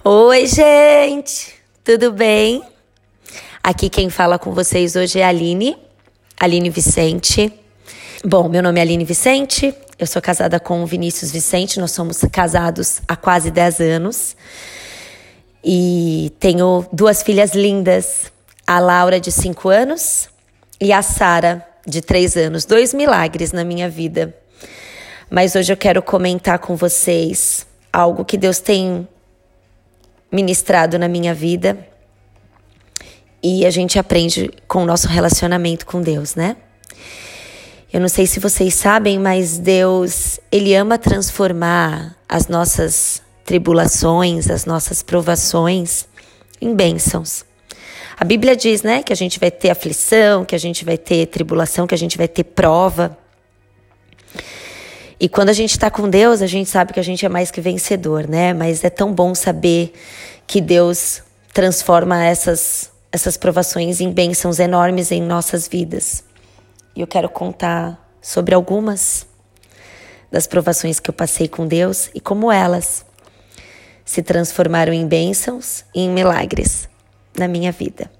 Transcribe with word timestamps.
Oi, 0.00 0.46
gente! 0.46 1.54
Tudo 1.84 2.10
bem? 2.10 2.62
Aqui 3.62 3.90
quem 3.90 4.08
fala 4.08 4.38
com 4.38 4.50
vocês 4.50 4.96
hoje 4.96 5.20
é 5.20 5.24
a 5.24 5.28
Aline, 5.28 5.76
Aline 6.40 6.70
Vicente. 6.70 7.52
Bom, 8.24 8.48
meu 8.48 8.62
nome 8.62 8.80
é 8.80 8.82
Aline 8.82 9.04
Vicente, 9.04 9.72
eu 9.98 10.06
sou 10.06 10.20
casada 10.20 10.58
com 10.58 10.82
o 10.82 10.86
Vinícius 10.86 11.30
Vicente, 11.30 11.78
nós 11.78 11.92
somos 11.92 12.20
casados 12.32 13.00
há 13.06 13.14
quase 13.14 13.50
10 13.50 13.80
anos. 13.80 14.34
E 15.62 16.32
tenho 16.40 16.84
duas 16.90 17.22
filhas 17.22 17.54
lindas, 17.54 18.32
a 18.66 18.80
Laura, 18.80 19.20
de 19.20 19.30
5 19.30 19.68
anos, 19.68 20.28
e 20.80 20.90
a 20.92 21.02
Sara, 21.02 21.64
de 21.86 22.00
3 22.00 22.36
anos. 22.38 22.64
Dois 22.64 22.92
milagres 22.94 23.52
na 23.52 23.62
minha 23.62 23.88
vida. 23.88 24.34
Mas 25.30 25.54
hoje 25.54 25.72
eu 25.72 25.76
quero 25.76 26.02
comentar 26.02 26.58
com 26.58 26.74
vocês 26.74 27.66
algo 27.92 28.24
que 28.24 28.38
Deus 28.38 28.58
tem 28.58 29.06
ministrado 30.32 30.98
na 30.98 31.06
minha 31.06 31.34
vida 31.34 31.86
e 33.42 33.66
a 33.66 33.70
gente 33.70 33.98
aprende 33.98 34.50
com 34.66 34.82
o 34.82 34.86
nosso 34.86 35.08
relacionamento 35.08 35.84
com 35.84 36.00
Deus, 36.00 36.34
né? 36.34 36.56
Eu 37.92 38.00
não 38.00 38.08
sei 38.08 38.26
se 38.26 38.40
vocês 38.40 38.72
sabem, 38.74 39.18
mas 39.18 39.58
Deus, 39.58 40.40
ele 40.50 40.74
ama 40.74 40.96
transformar 40.96 42.16
as 42.26 42.48
nossas 42.48 43.20
tribulações, 43.44 44.48
as 44.48 44.64
nossas 44.64 45.02
provações 45.02 46.06
em 46.60 46.74
bênçãos. 46.74 47.44
A 48.16 48.24
Bíblia 48.24 48.56
diz, 48.56 48.82
né, 48.82 49.02
que 49.02 49.12
a 49.12 49.16
gente 49.16 49.38
vai 49.38 49.50
ter 49.50 49.68
aflição, 49.68 50.44
que 50.44 50.54
a 50.54 50.58
gente 50.58 50.84
vai 50.84 50.96
ter 50.96 51.26
tribulação, 51.26 51.86
que 51.86 51.94
a 51.94 51.98
gente 51.98 52.16
vai 52.16 52.28
ter 52.28 52.44
prova. 52.44 53.18
E 55.22 55.28
quando 55.28 55.50
a 55.50 55.52
gente 55.52 55.70
está 55.70 55.88
com 55.88 56.10
Deus, 56.10 56.42
a 56.42 56.48
gente 56.48 56.68
sabe 56.68 56.92
que 56.92 56.98
a 56.98 57.02
gente 57.02 57.24
é 57.24 57.28
mais 57.28 57.48
que 57.48 57.60
vencedor, 57.60 58.28
né? 58.28 58.52
Mas 58.52 58.82
é 58.82 58.90
tão 58.90 59.14
bom 59.14 59.36
saber 59.36 59.92
que 60.48 60.60
Deus 60.60 61.22
transforma 61.52 62.24
essas, 62.24 62.90
essas 63.12 63.36
provações 63.36 64.00
em 64.00 64.10
bênçãos 64.10 64.58
enormes 64.58 65.12
em 65.12 65.22
nossas 65.22 65.68
vidas. 65.68 66.24
E 66.96 67.00
eu 67.02 67.06
quero 67.06 67.28
contar 67.28 68.04
sobre 68.20 68.52
algumas 68.52 69.24
das 70.28 70.48
provações 70.48 70.98
que 70.98 71.08
eu 71.08 71.14
passei 71.14 71.46
com 71.46 71.68
Deus 71.68 72.10
e 72.12 72.20
como 72.20 72.50
elas 72.50 73.06
se 74.04 74.24
transformaram 74.24 74.92
em 74.92 75.06
bênçãos 75.06 75.84
e 75.94 76.00
em 76.00 76.10
milagres 76.10 76.88
na 77.38 77.46
minha 77.46 77.70
vida. 77.70 78.10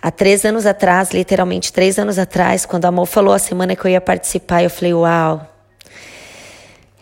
Há 0.00 0.10
três 0.10 0.46
anos 0.46 0.64
atrás, 0.64 1.10
literalmente 1.10 1.70
três 1.70 1.98
anos 1.98 2.18
atrás, 2.18 2.64
quando 2.64 2.86
a 2.86 2.88
Amor 2.88 3.04
falou 3.04 3.34
a 3.34 3.38
semana 3.38 3.76
que 3.76 3.84
eu 3.84 3.90
ia 3.90 4.00
participar, 4.00 4.62
eu 4.62 4.70
falei: 4.70 4.94
Uau! 4.94 5.49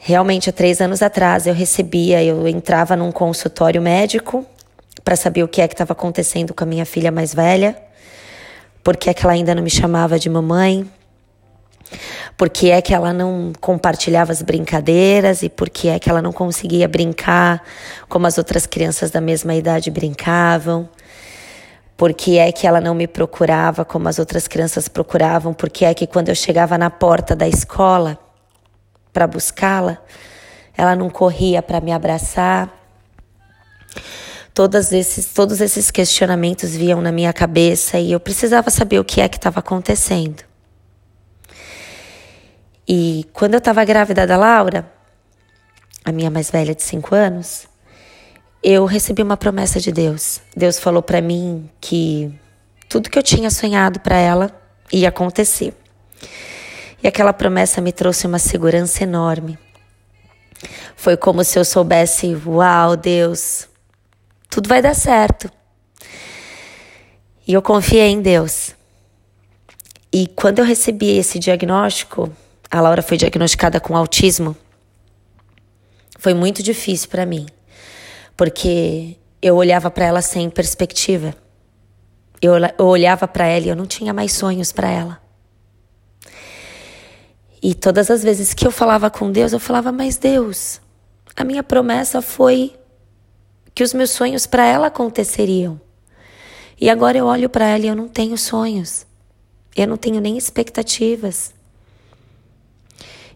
Realmente, 0.09 0.49
há 0.49 0.53
três 0.55 0.81
anos 0.81 1.03
atrás, 1.03 1.47
eu 1.47 1.53
recebia, 1.53 2.25
eu 2.25 2.49
entrava 2.49 2.97
num 2.97 3.13
consultório 3.13 3.83
médico 3.83 4.43
para 5.05 5.15
saber 5.15 5.43
o 5.43 5.49
que 5.49 5.61
é 5.61 5.69
que 5.69 5.75
estava 5.75 5.93
acontecendo 5.93 6.55
com 6.55 6.65
a 6.65 6.67
minha 6.67 6.87
filha 6.87 7.13
mais 7.13 7.35
velha, 7.35 7.77
porque 8.83 9.11
é 9.11 9.13
que 9.13 9.23
ela 9.23 9.35
ainda 9.35 9.55
não 9.55 9.63
me 9.63 9.69
chamava 9.69 10.19
de 10.19 10.31
mamãe, 10.31 10.91
porque 12.39 12.71
é 12.71 12.81
que 12.81 12.95
ela 12.95 13.13
não 13.13 13.53
compartilhava 13.61 14.33
as 14.33 14.41
brincadeiras 14.41 15.43
e 15.43 15.51
porque 15.51 15.89
é 15.89 15.99
que 15.99 16.09
ela 16.09 16.23
não 16.23 16.33
conseguia 16.33 16.89
brincar 16.89 17.63
como 18.09 18.27
as 18.27 18.39
outras 18.39 18.65
crianças 18.65 19.11
da 19.11 19.21
mesma 19.21 19.55
idade 19.55 19.91
brincavam 19.91 20.89
por 21.99 22.15
que 22.15 22.39
é 22.39 22.51
que 22.51 22.67
ela 22.67 22.81
não 22.81 22.95
me 22.95 23.07
procurava 23.07 23.85
como 23.85 24.09
as 24.09 24.19
outras 24.19 24.49
crianças 24.49 24.89
procuravam, 24.89 25.53
por 25.53 25.69
que 25.69 25.85
é 25.85 25.93
que 25.93 26.07
quando 26.07 26.31
eu 26.31 26.35
chegava 26.35 26.79
na 26.79 26.89
porta 26.89 27.37
da 27.37 27.47
escola 27.47 28.19
para 29.13 29.27
buscá-la, 29.27 29.99
ela 30.77 30.95
não 30.95 31.11
corria 31.11 31.63
para 31.63 31.81
me 31.81 31.93
abraçar. 31.93 32.73
Todos 34.55 34.93
esses, 34.93 35.27
todos 35.27 35.61
esses 35.61 35.91
questionamentos 35.91 36.75
vinham 36.75 37.01
na 37.01 37.13
minha 37.13 37.33
cabeça 37.33 37.99
e 37.99 38.13
eu 38.13 38.21
precisava 38.21 38.71
saber 38.71 38.99
o 38.99 39.05
que 39.05 39.21
é 39.21 39.29
que 39.29 39.37
estava 39.37 39.61
acontecendo. 39.61 40.43
E 42.87 43.27
quando 43.33 43.55
eu 43.55 43.59
estava 43.59 43.85
grávida 43.85 44.27
da 44.27 44.37
Laura, 44.37 44.91
a 46.05 46.11
minha 46.11 46.31
mais 46.31 46.51
velha 46.51 46.75
de 46.75 46.83
cinco 46.83 47.15
anos, 47.15 47.69
eu 48.63 48.85
recebi 48.87 49.23
uma 49.23 49.37
promessa 49.37 49.79
de 49.79 49.93
Deus. 49.93 50.41
Deus 50.57 50.79
falou 50.79 51.03
para 51.03 51.21
mim 51.21 51.69
que 51.81 52.33
tudo 52.89 53.11
que 53.11 53.19
eu 53.19 53.23
tinha 53.23 53.51
sonhado 53.51 54.01
para 54.01 54.17
ela 54.17 54.51
ia 54.93 55.11
acontecer. 55.11 55.75
E 57.03 57.07
aquela 57.07 57.33
promessa 57.33 57.81
me 57.81 57.93
trouxe 57.93 58.27
uma 58.27 58.39
segurança 58.39 59.05
enorme. 59.05 59.59
Foi 60.97 61.17
como 61.17 61.45
se 61.45 61.59
eu 61.59 61.65
soubesse: 61.65 62.37
Uau, 62.47 62.97
Deus, 62.97 63.69
tudo 64.51 64.69
vai 64.69 64.83
dar 64.83 64.95
certo. 64.95 65.51
E 67.47 67.53
eu 67.53 67.63
confiei 67.63 68.09
em 68.09 68.21
Deus. 68.21 68.75
E 70.13 70.27
quando 70.27 70.59
eu 70.59 70.65
recebi 70.65 71.17
esse 71.17 71.39
diagnóstico, 71.39 72.33
a 72.71 72.81
Laura 72.81 73.03
foi 73.03 73.17
diagnosticada 73.17 73.79
com 73.79 73.97
autismo. 73.97 74.57
Foi 76.19 76.35
muito 76.35 76.63
difícil 76.63 77.09
para 77.09 77.25
mim 77.25 77.47
porque 78.39 79.17
eu 79.43 79.57
olhava 79.57 79.91
para 79.91 80.05
ela 80.05 80.23
sem 80.23 80.49
perspectiva. 80.49 81.35
Eu, 82.41 82.53
olhava 82.87 83.27
para 83.27 83.49
ela 83.49 83.67
e 83.67 83.69
eu 83.69 83.75
não 83.75 83.85
tinha 83.85 84.15
mais 84.15 84.33
sonhos 84.33 84.71
para 84.71 84.89
ela. 84.89 85.21
E 87.63 87.75
todas 87.75 88.11
as 88.11 88.23
vezes 88.23 88.55
que 88.55 88.67
eu 88.67 88.71
falava 88.71 89.11
com 89.11 89.31
Deus, 89.31 89.53
eu 89.53 89.61
falava: 89.61 89.91
Mas 89.91 90.17
Deus, 90.17 90.81
a 91.37 91.45
minha 91.45 91.63
promessa 91.63 92.23
foi 92.23 92.75
que 93.75 93.83
os 93.83 93.93
meus 93.93 94.11
sonhos 94.11 94.47
para 94.47 94.67
ela 94.67 94.89
aconteceriam. 94.89 95.81
E 96.81 96.89
agora 96.89 97.19
eu 97.19 97.27
olho 97.27 97.49
para 97.49 97.67
ela 97.67 97.85
e 97.85 97.89
eu 97.89 97.97
não 97.97 98.09
tenho 98.09 98.39
sonhos. 98.39 99.07
Eu 99.75 99.87
não 99.87 99.97
tenho 99.97 100.21
nem 100.21 100.37
expectativas. 100.37 101.53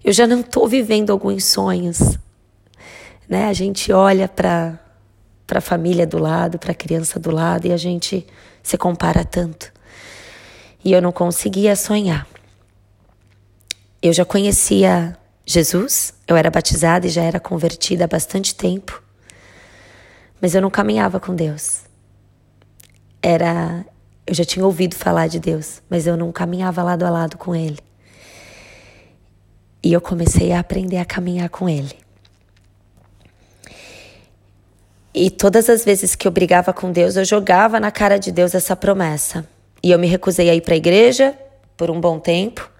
Eu 0.04 0.12
já 0.12 0.26
não 0.26 0.40
estou 0.40 0.66
vivendo 0.66 1.10
alguns 1.10 1.44
sonhos. 1.44 2.18
Né? 3.28 3.46
A 3.46 3.52
gente 3.52 3.92
olha 3.92 4.28
para 4.28 4.78
para 5.52 5.58
a 5.58 5.62
família 5.62 6.06
do 6.06 6.16
lado, 6.18 6.58
para 6.58 6.72
a 6.72 6.74
criança 6.74 7.20
do 7.20 7.30
lado, 7.30 7.66
e 7.66 7.72
a 7.72 7.76
gente 7.76 8.26
se 8.62 8.78
compara 8.78 9.22
tanto. 9.22 9.70
E 10.82 10.92
eu 10.92 11.02
não 11.02 11.12
conseguia 11.12 11.76
sonhar. 11.76 12.26
Eu 14.02 14.12
já 14.12 14.24
conhecia 14.24 15.16
Jesus, 15.46 16.12
eu 16.26 16.36
era 16.36 16.50
batizada 16.50 17.06
e 17.06 17.10
já 17.10 17.22
era 17.22 17.38
convertida 17.38 18.04
há 18.04 18.08
bastante 18.08 18.52
tempo, 18.52 19.00
mas 20.40 20.56
eu 20.56 20.60
não 20.60 20.70
caminhava 20.70 21.20
com 21.20 21.34
Deus. 21.36 21.82
Era, 23.22 23.86
eu 24.26 24.34
já 24.34 24.44
tinha 24.44 24.66
ouvido 24.66 24.96
falar 24.96 25.28
de 25.28 25.38
Deus, 25.38 25.80
mas 25.88 26.08
eu 26.08 26.16
não 26.16 26.32
caminhava 26.32 26.82
lado 26.82 27.04
a 27.04 27.10
lado 27.10 27.38
com 27.38 27.54
Ele. 27.54 27.78
E 29.84 29.92
eu 29.92 30.00
comecei 30.00 30.50
a 30.50 30.58
aprender 30.58 30.98
a 30.98 31.04
caminhar 31.04 31.48
com 31.48 31.68
Ele. 31.68 31.94
E 35.14 35.30
todas 35.30 35.68
as 35.68 35.84
vezes 35.84 36.16
que 36.16 36.26
eu 36.26 36.32
brigava 36.32 36.72
com 36.72 36.90
Deus, 36.90 37.14
eu 37.14 37.24
jogava 37.24 37.78
na 37.78 37.92
cara 37.92 38.18
de 38.18 38.32
Deus 38.32 38.52
essa 38.52 38.74
promessa. 38.74 39.46
E 39.80 39.92
eu 39.92 39.98
me 39.98 40.08
recusei 40.08 40.50
a 40.50 40.54
ir 40.54 40.62
para 40.62 40.74
a 40.74 40.76
igreja 40.76 41.38
por 41.76 41.88
um 41.88 42.00
bom 42.00 42.18
tempo. 42.18 42.71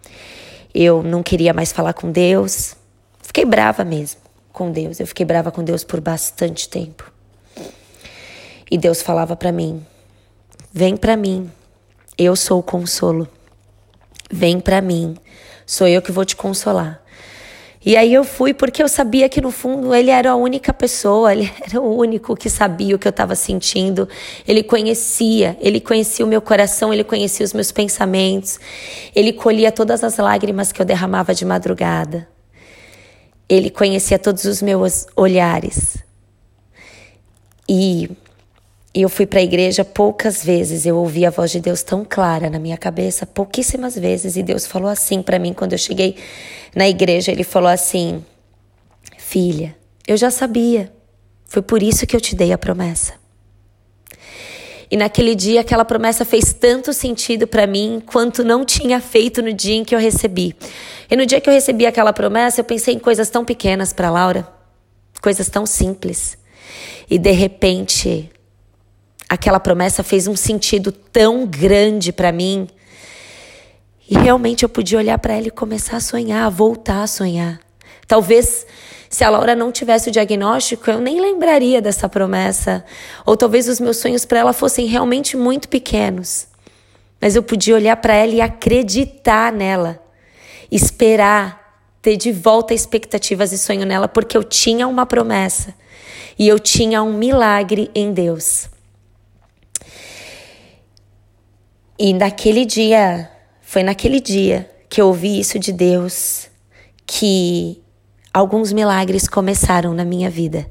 Eu 0.75 1.03
não 1.03 1.22
queria 1.22 1.53
mais 1.53 1.72
falar 1.72 1.93
com 1.93 2.10
Deus. 2.10 2.75
Fiquei 3.21 3.44
brava 3.44 3.84
mesmo 3.84 4.21
com 4.53 4.71
Deus. 4.71 5.00
Eu 5.00 5.06
fiquei 5.06 5.25
brava 5.25 5.50
com 5.50 5.62
Deus 5.62 5.84
por 5.84 6.00
bastante 6.00 6.69
tempo. 6.69 7.10
E 8.71 8.78
Deus 8.78 9.03
falava 9.03 9.37
para 9.37 9.53
mim: 9.53 9.84
"Vem 10.72 10.97
para 10.97 11.16
mim. 11.16 11.50
Eu 12.16 12.37
sou 12.37 12.61
o 12.61 12.62
consolo. 12.62 13.28
Vem 14.31 14.61
para 14.61 14.81
mim. 14.81 15.16
Sou 15.66 15.87
eu 15.87 16.03
que 16.03 16.12
vou 16.12 16.25
te 16.25 16.37
consolar." 16.37 17.03
E 17.84 17.97
aí 17.97 18.15
eu 18.15 18.22
fui 18.22 18.55
porque 18.55 18.81
eu 18.81 18.88
sabia 18.88 19.29
que 19.29 19.40
no 19.40 19.50
fundo 19.50 19.93
ele 19.93 20.11
era 20.11 20.31
a 20.31 20.37
única 20.37 20.73
pessoa, 20.73 21.32
ele 21.32 21.50
era 21.69 21.81
o 21.81 21.96
único 21.96 22.37
que 22.37 22.49
sabia 22.49 22.94
o 22.94 22.99
que 22.99 23.08
eu 23.08 23.11
estava 23.11 23.34
sentindo. 23.34 24.08
Ele 24.46 24.62
conhecia, 24.62 25.56
ele 25.61 25.81
conhecia 25.81 26.25
o 26.25 26.29
meu 26.29 26.40
coração, 26.40 26.93
ele 26.93 27.02
conhecia 27.02 27.44
os 27.44 27.52
meus 27.52 27.73
pensamentos. 27.73 28.61
Ele 29.14 29.32
colhia 29.32 29.73
todas 29.73 30.05
as 30.05 30.17
lágrimas 30.17 30.70
que 30.70 30.81
eu 30.81 30.87
derramava 30.87 31.34
de 31.34 31.44
madrugada. 31.44 32.29
Ele 33.49 33.69
conhecia 33.69 34.19
todos 34.19 34.44
os 34.44 34.62
meus 34.62 35.06
olhares. 35.17 35.96
E 37.69 38.11
eu 39.00 39.09
fui 39.09 39.25
para 39.25 39.41
a 39.41 39.43
igreja 39.43 39.85
poucas 39.85 40.44
vezes, 40.44 40.85
eu 40.85 40.99
ouvi 40.99 41.25
a 41.25 41.31
voz 41.31 41.50
de 41.50 41.61
Deus 41.61 41.83
tão 41.83 42.05
clara 42.05 42.50
na 42.50 42.59
minha 42.59 42.77
cabeça, 42.77 43.25
pouquíssimas 43.25 43.97
vezes, 43.97 44.37
e 44.37 44.43
Deus 44.43 44.67
falou 44.67 44.89
assim 44.89 45.23
para 45.23 45.39
mim 45.39 45.55
quando 45.55 45.73
eu 45.73 45.79
cheguei 45.79 46.17
na 46.75 46.87
igreja, 46.87 47.33
ele 47.33 47.44
falou 47.44 47.71
assim: 47.71 48.23
"Filha, 49.17 49.75
eu 50.06 50.17
já 50.17 50.31
sabia. 50.31 50.93
Foi 51.47 51.62
por 51.62 51.83
isso 51.83 52.06
que 52.06 52.15
eu 52.15 52.21
te 52.21 52.35
dei 52.35 52.53
a 52.53 52.59
promessa." 52.59 53.15
E 54.91 54.97
naquele 54.97 55.35
dia 55.35 55.62
aquela 55.62 55.87
promessa 55.87 56.23
fez 56.23 56.53
tanto 56.53 56.93
sentido 56.93 57.47
para 57.47 57.67
mim 57.67 58.03
quanto 58.05 58.44
não 58.44 58.62
tinha 58.62 59.00
feito 59.00 59.41
no 59.41 59.50
dia 59.50 59.77
em 59.77 59.85
que 59.85 59.94
eu 59.94 59.99
recebi. 59.99 60.55
E 61.11 61.17
no 61.17 61.25
dia 61.25 61.41
que 61.41 61.49
eu 61.49 61.55
recebi 61.55 61.87
aquela 61.87 62.12
promessa, 62.12 62.61
eu 62.61 62.65
pensei 62.65 62.94
em 62.94 62.99
coisas 62.99 63.31
tão 63.31 63.43
pequenas 63.43 63.94
para 63.94 64.11
Laura, 64.11 64.47
coisas 65.23 65.49
tão 65.49 65.65
simples. 65.65 66.37
e 67.09 67.19
de 67.19 67.31
repente 67.31 68.31
aquela 69.32 69.58
promessa 69.58 70.02
fez 70.02 70.29
um 70.29 70.37
sentido 70.37 70.93
tão 70.93 71.46
grande 71.46 72.12
para 72.12 72.31
mim. 72.31 72.69
E 74.06 74.14
realmente 74.14 74.62
eu 74.62 74.69
podia 74.69 74.99
olhar 74.99 75.19
para 75.19 75.32
ela 75.32 75.46
e 75.46 75.50
começar 75.50 75.96
a 75.96 76.00
sonhar, 76.00 76.44
a 76.44 76.50
voltar 76.50 77.02
a 77.02 77.06
sonhar. 77.06 77.58
Talvez 78.06 78.67
se 79.08 79.25
a 79.25 79.31
Laura 79.31 79.56
não 79.56 79.73
tivesse 79.73 80.11
o 80.11 80.12
diagnóstico, 80.12 80.90
eu 80.90 81.00
nem 81.00 81.19
lembraria 81.19 81.81
dessa 81.81 82.11
promessa. 82.11 82.84
Ou 83.25 83.34
talvez 83.34 83.69
os 83.69 83.81
meus 83.81 83.96
sonhos 83.96 84.26
para 84.26 84.40
ela 84.40 84.52
fossem 84.52 84.84
realmente 84.84 85.34
muito 85.34 85.67
pequenos. 85.67 86.46
Mas 87.19 87.34
eu 87.34 87.43
podia 87.43 87.75
olhar 87.75 87.96
para 87.96 88.14
ela 88.14 88.32
e 88.32 88.40
acreditar 88.43 89.50
nela, 89.50 89.99
esperar, 90.70 91.81
ter 92.02 92.19
de 92.19 92.32
volta 92.32 92.75
expectativas 92.75 93.50
e 93.50 93.56
sonho 93.56 93.87
nela, 93.87 94.08
porque 94.08 94.37
eu 94.37 94.44
tinha 94.44 94.87
uma 94.87 95.06
promessa 95.06 95.73
e 96.38 96.46
eu 96.46 96.58
tinha 96.58 97.02
um 97.02 97.14
milagre 97.14 97.90
em 97.94 98.12
Deus. 98.12 98.71
E 101.99 102.12
naquele 102.15 102.65
dia, 102.65 103.31
foi 103.61 103.83
naquele 103.83 104.21
dia 104.21 104.69
que 104.89 105.00
eu 105.00 105.09
ouvi 105.09 105.39
isso 105.39 105.59
de 105.59 105.73
Deus, 105.73 106.49
que 107.06 107.83
alguns 108.33 108.73
milagres 108.73 109.29
começaram 109.29 109.93
na 109.93 110.05
minha 110.05 110.31
vida. 110.31 110.67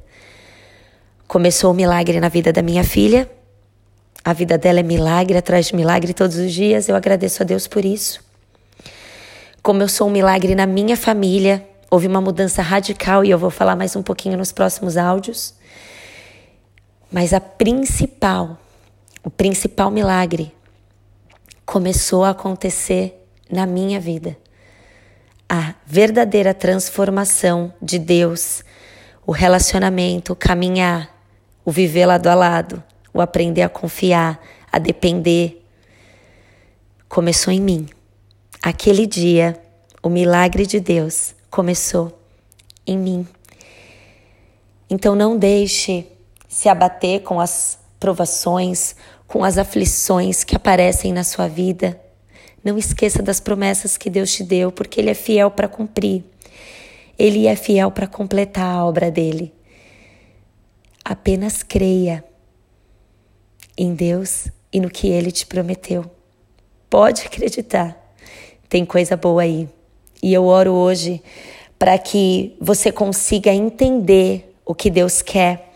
Começou 1.28 1.70
o 1.70 1.74
milagre 1.74 2.20
na 2.20 2.28
vida 2.28 2.52
da 2.52 2.60
minha 2.60 2.84
filha. 2.84 3.30
A 4.24 4.32
vida 4.32 4.58
dela 4.58 4.80
é 4.80 4.82
milagre 4.82 5.38
atrás 5.38 5.66
de 5.66 5.76
milagre 5.76 6.12
todos 6.12 6.36
os 6.36 6.52
dias. 6.52 6.88
Eu 6.88 6.96
agradeço 6.96 7.42
a 7.42 7.46
Deus 7.46 7.66
por 7.66 7.84
isso. 7.84 8.20
Sou 9.88 10.08
um 10.08 10.10
milagre 10.10 10.54
na 10.56 10.66
minha 10.66 10.96
família, 10.96 11.64
houve 11.88 12.08
uma 12.08 12.20
mudança 12.20 12.62
radical 12.62 13.24
e 13.24 13.30
eu 13.30 13.38
vou 13.38 13.50
falar 13.50 13.76
mais 13.76 13.94
um 13.94 14.02
pouquinho 14.02 14.36
nos 14.36 14.50
próximos 14.50 14.96
áudios. 14.96 15.54
Mas 17.10 17.32
a 17.32 17.40
principal, 17.40 18.58
o 19.22 19.30
principal 19.30 19.90
milagre 19.90 20.52
começou 21.72 22.22
a 22.22 22.28
acontecer 22.28 23.26
na 23.50 23.64
minha 23.64 23.98
vida. 23.98 24.36
A 25.48 25.74
verdadeira 25.86 26.52
transformação 26.52 27.72
de 27.80 27.98
Deus, 27.98 28.62
o 29.26 29.32
relacionamento, 29.32 30.34
o 30.34 30.36
caminhar, 30.36 31.08
o 31.64 31.70
viver 31.70 32.04
lado 32.04 32.26
a 32.26 32.34
lado, 32.34 32.84
o 33.10 33.22
aprender 33.22 33.62
a 33.62 33.70
confiar, 33.70 34.38
a 34.70 34.78
depender, 34.78 35.66
começou 37.08 37.50
em 37.50 37.60
mim. 37.62 37.88
Aquele 38.62 39.06
dia, 39.06 39.58
o 40.02 40.10
milagre 40.10 40.66
de 40.66 40.78
Deus 40.78 41.34
começou 41.50 42.20
em 42.86 42.98
mim. 42.98 43.26
Então 44.90 45.14
não 45.14 45.38
deixe 45.38 46.06
se 46.46 46.68
abater 46.68 47.22
com 47.22 47.40
as 47.40 47.78
provações, 47.98 48.94
com 49.32 49.42
as 49.42 49.56
aflições 49.56 50.44
que 50.44 50.54
aparecem 50.54 51.10
na 51.10 51.24
sua 51.24 51.48
vida. 51.48 51.98
Não 52.62 52.76
esqueça 52.76 53.22
das 53.22 53.40
promessas 53.40 53.96
que 53.96 54.10
Deus 54.10 54.30
te 54.30 54.44
deu, 54.44 54.70
porque 54.70 55.00
Ele 55.00 55.08
é 55.08 55.14
fiel 55.14 55.50
para 55.50 55.66
cumprir. 55.66 56.22
Ele 57.18 57.46
é 57.46 57.56
fiel 57.56 57.90
para 57.90 58.06
completar 58.06 58.76
a 58.76 58.84
obra 58.84 59.10
dele. 59.10 59.50
Apenas 61.02 61.62
creia 61.62 62.22
em 63.74 63.94
Deus 63.94 64.48
e 64.70 64.78
no 64.78 64.90
que 64.90 65.08
Ele 65.08 65.32
te 65.32 65.46
prometeu. 65.46 66.04
Pode 66.90 67.22
acreditar, 67.22 67.96
tem 68.68 68.84
coisa 68.84 69.16
boa 69.16 69.40
aí. 69.40 69.66
E 70.22 70.34
eu 70.34 70.44
oro 70.44 70.72
hoje 70.72 71.22
para 71.78 71.96
que 71.96 72.54
você 72.60 72.92
consiga 72.92 73.50
entender 73.50 74.54
o 74.62 74.74
que 74.74 74.90
Deus 74.90 75.22
quer 75.22 75.72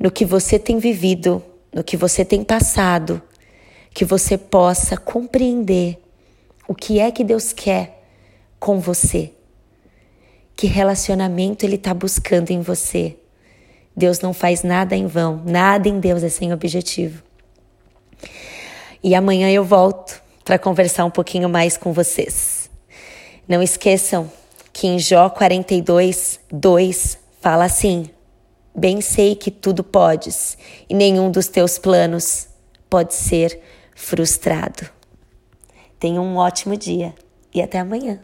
no 0.00 0.10
que 0.10 0.24
você 0.24 0.58
tem 0.58 0.78
vivido 0.78 1.44
no 1.76 1.84
que 1.84 1.94
você 1.94 2.24
tem 2.24 2.42
passado, 2.42 3.20
que 3.92 4.02
você 4.02 4.38
possa 4.38 4.96
compreender 4.96 5.98
o 6.66 6.74
que 6.74 6.98
é 6.98 7.10
que 7.10 7.22
Deus 7.22 7.52
quer 7.52 8.02
com 8.58 8.80
você. 8.80 9.30
Que 10.56 10.66
relacionamento 10.66 11.66
Ele 11.66 11.74
está 11.74 11.92
buscando 11.92 12.50
em 12.50 12.62
você. 12.62 13.18
Deus 13.94 14.20
não 14.20 14.32
faz 14.32 14.62
nada 14.62 14.96
em 14.96 15.06
vão, 15.06 15.42
nada 15.44 15.86
em 15.86 16.00
Deus 16.00 16.22
é 16.22 16.30
sem 16.30 16.50
objetivo. 16.50 17.22
E 19.04 19.14
amanhã 19.14 19.50
eu 19.50 19.62
volto 19.62 20.22
para 20.46 20.58
conversar 20.58 21.04
um 21.04 21.10
pouquinho 21.10 21.46
mais 21.46 21.76
com 21.76 21.92
vocês. 21.92 22.70
Não 23.46 23.62
esqueçam 23.62 24.32
que 24.72 24.86
em 24.86 24.98
Jó 24.98 25.28
42, 25.28 26.40
2 26.50 27.18
fala 27.38 27.66
assim: 27.66 28.08
Bem 28.78 29.00
sei 29.00 29.34
que 29.34 29.50
tudo 29.50 29.82
podes 29.82 30.58
e 30.86 30.92
nenhum 30.92 31.30
dos 31.30 31.48
teus 31.48 31.78
planos 31.78 32.46
pode 32.90 33.14
ser 33.14 33.58
frustrado. 33.94 34.86
Tenha 35.98 36.20
um 36.20 36.36
ótimo 36.36 36.76
dia 36.76 37.14
e 37.54 37.62
até 37.62 37.78
amanhã. 37.78 38.20